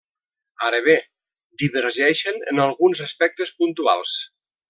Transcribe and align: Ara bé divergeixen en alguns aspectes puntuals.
Ara 0.67 0.77
bé 0.87 0.95
divergeixen 1.65 2.41
en 2.53 2.63
alguns 2.65 3.05
aspectes 3.09 3.55
puntuals. 3.61 4.19